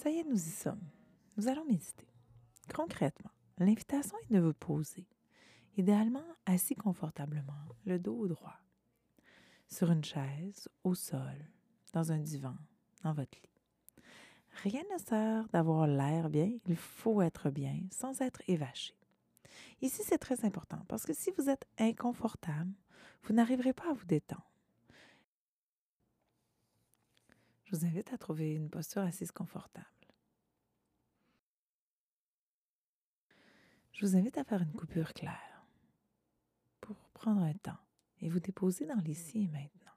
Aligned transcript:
Ça 0.00 0.10
y 0.10 0.18
est, 0.18 0.24
nous 0.24 0.36
y 0.36 0.50
sommes. 0.50 0.88
Nous 1.36 1.48
allons 1.48 1.64
méditer. 1.64 2.06
Concrètement, 2.72 3.32
l'invitation 3.58 4.16
est 4.18 4.32
de 4.32 4.38
vous 4.38 4.52
poser, 4.52 5.08
idéalement 5.76 6.22
assis 6.46 6.76
confortablement, 6.76 7.66
le 7.84 7.98
dos 7.98 8.28
droit, 8.28 8.60
sur 9.66 9.90
une 9.90 10.04
chaise, 10.04 10.68
au 10.84 10.94
sol, 10.94 11.50
dans 11.92 12.12
un 12.12 12.18
divan, 12.18 12.54
dans 13.02 13.12
votre 13.12 13.36
lit. 13.42 14.04
Rien 14.62 14.82
ne 14.92 14.98
sert 14.98 15.48
d'avoir 15.48 15.88
l'air 15.88 16.30
bien, 16.30 16.52
il 16.66 16.76
faut 16.76 17.20
être 17.20 17.50
bien 17.50 17.80
sans 17.90 18.20
être 18.20 18.42
évaché. 18.46 18.94
Ici, 19.82 20.02
c'est 20.04 20.18
très 20.18 20.44
important 20.44 20.84
parce 20.86 21.06
que 21.06 21.12
si 21.12 21.32
vous 21.36 21.50
êtes 21.50 21.66
inconfortable, 21.76 22.70
vous 23.24 23.34
n'arriverez 23.34 23.72
pas 23.72 23.90
à 23.90 23.94
vous 23.94 24.06
détendre. 24.06 24.47
Je 27.68 27.76
vous 27.76 27.84
invite 27.84 28.14
à 28.14 28.18
trouver 28.18 28.54
une 28.54 28.70
posture 28.70 29.02
assise 29.02 29.30
confortable. 29.30 29.84
Je 33.92 34.06
vous 34.06 34.16
invite 34.16 34.38
à 34.38 34.44
faire 34.44 34.62
une 34.62 34.72
coupure 34.72 35.12
claire 35.12 35.66
pour 36.80 36.96
prendre 37.12 37.42
un 37.42 37.52
temps 37.52 37.76
et 38.22 38.30
vous 38.30 38.40
déposer 38.40 38.86
dans 38.86 39.00
l'ici 39.02 39.42
et 39.42 39.48
maintenant. 39.48 39.92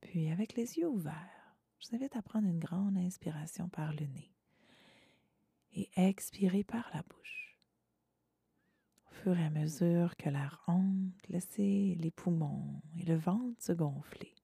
Puis, 0.00 0.30
avec 0.30 0.54
les 0.54 0.78
yeux 0.78 0.88
ouverts, 0.88 1.54
je 1.80 1.88
vous 1.88 1.96
invite 1.96 2.16
à 2.16 2.22
prendre 2.22 2.48
une 2.48 2.60
grande 2.60 2.96
inspiration 2.96 3.68
par 3.68 3.92
le 3.92 4.06
nez 4.06 4.32
et 5.74 5.90
expirer 5.96 6.64
par 6.64 6.90
la 6.94 7.02
bouche. 7.02 7.58
Au 9.10 9.14
fur 9.16 9.38
et 9.38 9.44
à 9.44 9.50
mesure 9.50 10.16
que 10.16 10.30
l'air 10.30 10.62
entre, 10.66 11.26
laissez 11.28 11.94
les 11.98 12.10
poumons 12.10 12.80
et 12.96 13.02
le 13.02 13.16
ventre 13.16 13.62
se 13.62 13.72
gonfler. 13.72 14.37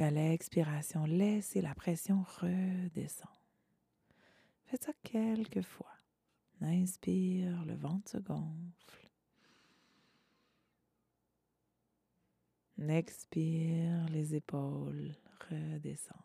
À 0.00 0.10
l'expiration, 0.10 1.04
laissez 1.04 1.60
la 1.60 1.74
pression 1.74 2.24
redescendre. 2.40 3.44
Faites 4.64 4.84
ça 4.84 4.92
quelques 5.02 5.60
fois. 5.60 5.92
Inspire, 6.62 7.66
le 7.66 7.74
ventre 7.74 8.10
se 8.10 8.16
gonfle. 8.16 9.10
Expire, 12.78 14.08
les 14.08 14.34
épaules 14.34 15.14
redescendent. 15.50 16.16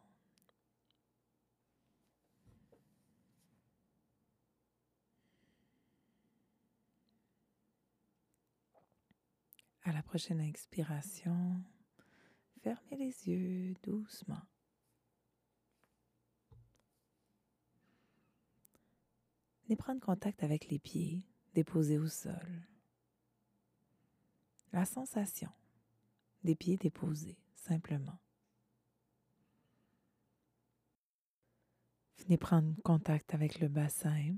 À 9.83 9.91
la 9.91 10.01
prochaine 10.01 10.39
expiration, 10.39 11.61
fermez 12.65 12.97
les 12.97 13.29
yeux 13.29 13.75
doucement. 13.83 14.41
Venez 19.63 19.75
prendre 19.75 20.01
contact 20.01 20.41
avec 20.41 20.69
les 20.69 20.79
pieds 20.79 21.21
déposés 21.53 21.99
au 21.99 22.07
sol. 22.07 22.67
La 24.73 24.83
sensation 24.83 25.51
des 26.43 26.55
pieds 26.55 26.77
déposés, 26.77 27.37
simplement. 27.55 28.17
Venez 32.17 32.37
prendre 32.37 32.73
contact 32.81 33.35
avec 33.35 33.59
le 33.59 33.67
bassin 33.67 34.37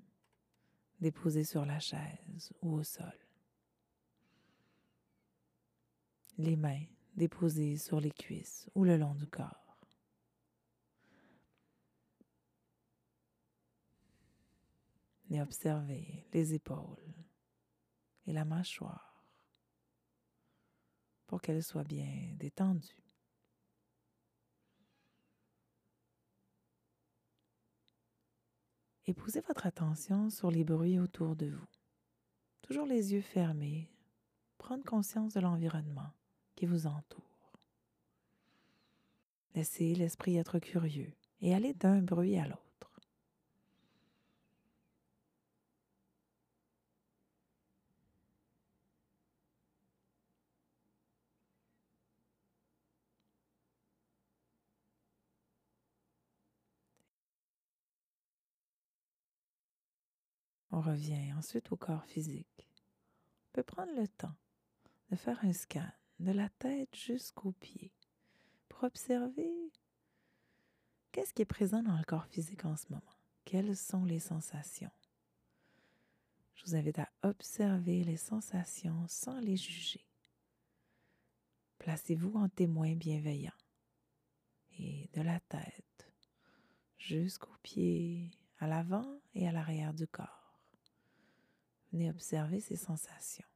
déposé 1.00 1.45
sur 1.45 1.66
la 1.66 1.80
chaise 1.80 2.52
ou 2.61 2.73
au 2.73 2.83
sol. 2.83 3.17
Les 6.38 6.58
mains 6.58 6.83
déposées 7.18 7.78
sur 7.78 8.00
les 8.00 8.12
cuisses 8.12 8.70
ou 8.76 8.84
le 8.84 8.96
long 8.96 9.16
du 9.16 9.28
corps. 9.28 9.78
Et 15.30 15.42
observez 15.42 16.26
les 16.32 16.54
épaules 16.54 17.14
et 18.28 18.32
la 18.34 18.45
mâchoire 18.45 19.26
pour 21.26 21.42
qu'elle 21.42 21.61
soit 21.61 21.83
bien 21.83 22.33
détendue. 22.38 23.04
Et 29.05 29.14
posez 29.14 29.42
votre 29.42 29.66
attention 29.66 30.30
sur 30.30 30.52
les 30.52 30.64
bruits 30.64 30.99
autour 30.99 31.36
de 31.36 31.48
vous. 31.48 31.67
Toujours 32.61 32.86
les 32.86 33.14
yeux 33.14 33.22
fermés, 33.22 33.89
prendre 34.58 34.84
conscience 34.84 35.34
de 35.34 35.39
l'environnement 35.39 36.14
qui 36.58 36.66
vous 36.66 36.88
entoure. 36.88 37.22
Laissez 39.54 39.94
l'esprit 39.94 40.38
être 40.38 40.58
curieux 40.58 41.14
et 41.40 41.54
aller 41.54 41.73
d'un 41.76 42.02
bruit 42.02 42.38
à 42.38 42.48
l'autre. 42.48 42.64
On 60.72 60.82
revient 60.82 61.34
ensuite 61.34 61.72
au 61.72 61.76
corps 61.76 62.06
physique. 62.06 62.67
On 63.48 63.54
peut 63.54 63.64
prendre 63.64 63.94
le 63.96 64.08
temps 64.08 64.36
de 65.12 65.16
faire 65.16 65.40
un 65.44 65.54
scan 65.54 65.88
de 66.20 66.32
la 66.32 66.50
tête 66.50 66.95
jusqu'aux 66.95 67.52
pieds 67.54 67.94
pour 68.70 68.83
observer 68.83 69.52
qu'est-ce 71.11 71.33
qui 71.33 71.42
est 71.42 71.45
présent 71.45 71.83
dans 71.83 71.98
le 71.98 72.04
corps 72.04 72.26
physique 72.28 72.66
en 72.66 72.76
ce 72.76 72.86
moment. 72.89 73.04
Quelles 73.45 73.76
sont 73.76 74.04
les 74.04 74.20
sensations? 74.20 74.92
Je 76.55 76.66
vous 76.66 76.76
invite 76.76 77.00
à 77.00 77.10
observer 77.23 78.04
les 78.04 78.17
sensations 78.17 79.05
sans 79.08 79.39
les 79.39 79.58
juger. 79.58 80.05
Placez-vous 81.80 82.36
en 82.38 82.49
témoin 82.49 82.95
bienveillant 82.95 83.54
et 84.80 85.10
de 85.14 85.22
la 85.22 85.39
tête 85.39 86.11
jusqu'aux 86.98 87.58
pieds, 87.64 88.32
à 88.60 88.67
l'avant 88.67 89.20
et 89.34 89.48
à 89.48 89.52
l'arrière 89.52 89.94
du 89.94 90.08
corps. 90.08 90.60
Venez 91.92 92.10
observer 92.10 92.60
ces 92.60 92.76
sensations. 92.76 93.48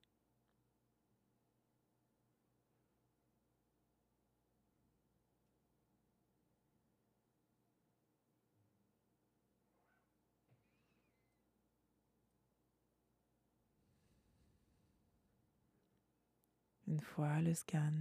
Une 16.91 16.99
fois 16.99 17.39
le 17.39 17.53
scan 17.53 17.93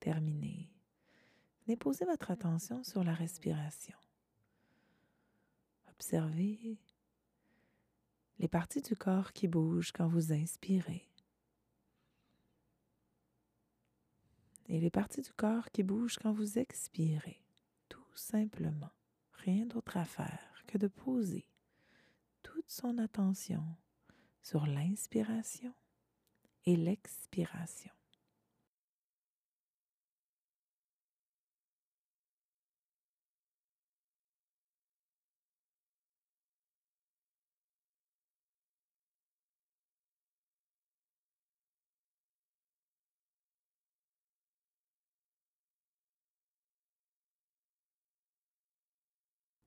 terminé, 0.00 0.70
venez 1.64 1.78
poser 1.78 2.04
votre 2.04 2.30
attention 2.30 2.84
sur 2.84 3.02
la 3.02 3.14
respiration. 3.14 3.96
Observez 5.88 6.78
les 8.38 8.48
parties 8.48 8.82
du 8.82 8.94
corps 8.96 9.32
qui 9.32 9.48
bougent 9.48 9.92
quand 9.92 10.08
vous 10.08 10.30
inspirez 10.34 11.08
et 14.66 14.78
les 14.78 14.90
parties 14.90 15.22
du 15.22 15.32
corps 15.32 15.70
qui 15.70 15.82
bougent 15.82 16.18
quand 16.18 16.34
vous 16.34 16.58
expirez. 16.58 17.40
Tout 17.88 18.14
simplement, 18.14 18.92
rien 19.32 19.64
d'autre 19.64 19.96
à 19.96 20.04
faire 20.04 20.62
que 20.66 20.76
de 20.76 20.88
poser 20.88 21.48
toute 22.42 22.68
son 22.68 22.98
attention 22.98 23.64
sur 24.42 24.66
l'inspiration 24.66 25.72
et 26.66 26.76
l'expiration. 26.76 27.90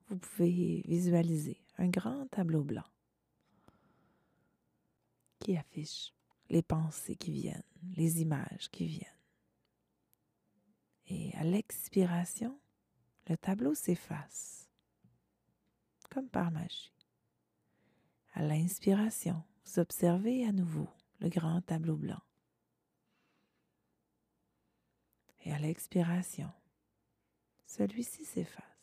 vous 0.09 0.17
pouvez 0.17 0.83
visualiser 0.87 1.61
un 1.77 1.87
grand 1.87 2.25
tableau 2.27 2.63
blanc 2.63 2.83
qui 5.39 5.55
affiche 5.55 6.13
les 6.49 6.61
pensées 6.61 7.15
qui 7.15 7.31
viennent, 7.31 7.63
les 7.95 8.21
images 8.21 8.69
qui 8.71 8.87
viennent. 8.87 9.07
Et 11.07 11.33
à 11.35 11.43
l'expiration, 11.43 12.59
le 13.27 13.37
tableau 13.37 13.73
s'efface, 13.73 14.69
comme 16.09 16.29
par 16.29 16.51
magie. 16.51 16.93
À 18.33 18.43
l'inspiration, 18.43 19.43
vous 19.65 19.79
observez 19.79 20.45
à 20.45 20.51
nouveau 20.51 20.87
le 21.19 21.29
grand 21.29 21.61
tableau 21.61 21.95
blanc. 21.95 22.21
Et 25.45 25.53
à 25.53 25.59
l'expiration, 25.59 26.51
celui-ci 27.65 28.25
s'efface. 28.25 28.78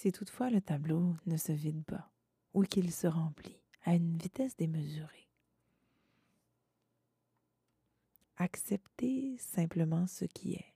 Si 0.00 0.12
toutefois 0.12 0.48
le 0.48 0.62
tableau 0.62 1.14
ne 1.26 1.36
se 1.36 1.52
vide 1.52 1.84
pas 1.84 2.10
ou 2.54 2.62
qu'il 2.62 2.90
se 2.90 3.06
remplit 3.06 3.60
à 3.84 3.94
une 3.94 4.16
vitesse 4.16 4.56
démesurée, 4.56 5.28
acceptez 8.38 9.36
simplement 9.36 10.06
ce 10.06 10.24
qui 10.24 10.54
est 10.54 10.74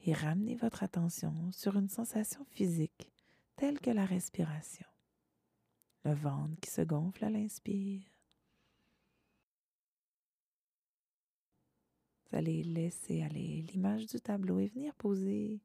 et 0.00 0.12
ramenez 0.12 0.56
votre 0.56 0.82
attention 0.82 1.32
sur 1.52 1.76
une 1.76 1.88
sensation 1.88 2.44
physique 2.46 3.12
telle 3.54 3.78
que 3.78 3.90
la 3.90 4.04
respiration. 4.04 4.88
Le 6.04 6.14
ventre 6.14 6.58
qui 6.60 6.70
se 6.70 6.82
gonfle 6.82 7.24
à 7.24 7.30
l'inspire. 7.30 8.02
Vous 12.24 12.36
allez 12.36 12.64
laisser 12.64 13.22
aller 13.22 13.62
l'image 13.62 14.06
du 14.06 14.20
tableau 14.20 14.58
et 14.58 14.66
venir 14.66 14.92
poser 14.96 15.60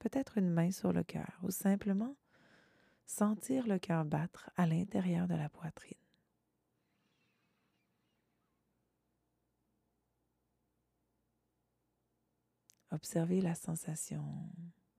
peut-être 0.00 0.36
une 0.36 0.50
main 0.50 0.70
sur 0.70 0.92
le 0.92 1.02
cœur 1.02 1.40
ou 1.42 1.50
simplement 1.50 2.14
sentir 3.12 3.66
le 3.66 3.78
cœur 3.78 4.04
battre 4.06 4.50
à 4.56 4.66
l'intérieur 4.66 5.28
de 5.28 5.34
la 5.34 5.50
poitrine. 5.50 5.98
Observez 12.90 13.40
la 13.40 13.54
sensation 13.54 14.24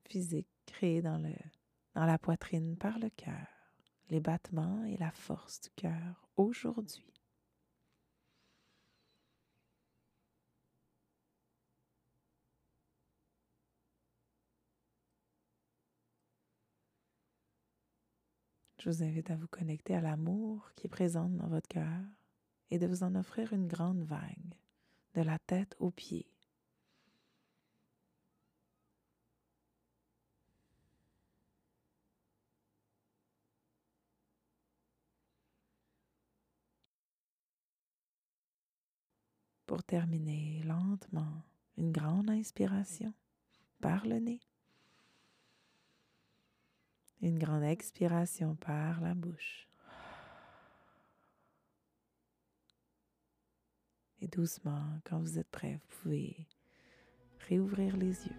physique 0.07 0.47
créée 0.65 1.01
dans, 1.01 1.17
le, 1.17 1.33
dans 1.95 2.05
la 2.05 2.19
poitrine 2.19 2.77
par 2.77 2.99
le 2.99 3.09
cœur, 3.09 3.47
les 4.09 4.19
battements 4.19 4.83
et 4.85 4.97
la 4.97 5.11
force 5.11 5.61
du 5.61 5.69
cœur 5.71 6.27
aujourd'hui. 6.37 7.12
Je 18.83 18.89
vous 18.89 19.01
invite 19.01 19.31
à 19.31 19.37
vous 19.37 19.47
connecter 19.47 19.95
à 19.95 20.01
l'amour 20.01 20.69
qui 20.75 20.87
est 20.87 20.89
présent 20.89 21.29
dans 21.29 21.47
votre 21.47 21.69
cœur 21.69 22.01
et 22.69 22.77
de 22.77 22.85
vous 22.85 23.03
en 23.03 23.15
offrir 23.15 23.53
une 23.53 23.65
grande 23.65 24.03
vague, 24.03 24.57
de 25.15 25.21
la 25.21 25.39
tête 25.39 25.73
aux 25.79 25.89
pieds. 25.89 26.27
Pour 39.65 39.81
terminer 39.85 40.61
lentement, 40.65 41.41
une 41.77 41.93
grande 41.93 42.29
inspiration 42.29 43.13
par 43.79 44.05
le 44.05 44.19
nez. 44.19 44.41
Une 47.23 47.39
grande 47.39 47.63
expiration 47.63 48.55
par 48.55 48.99
la 48.99 49.13
bouche. 49.13 49.65
Et 54.19 54.27
doucement, 54.27 54.83
quand 55.05 55.19
vous 55.19 55.39
êtes 55.39 55.49
prêt, 55.49 55.79
vous 55.79 56.01
pouvez 56.01 56.35
réouvrir 57.47 57.95
les 57.95 58.27
yeux. 58.27 58.35